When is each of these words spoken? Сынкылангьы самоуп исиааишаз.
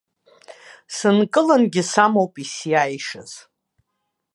Сынкылангьы 0.95 1.83
самоуп 1.91 2.33
исиааишаз. 2.43 3.31